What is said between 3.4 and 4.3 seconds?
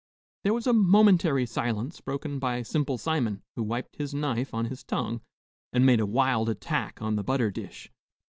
who wiped his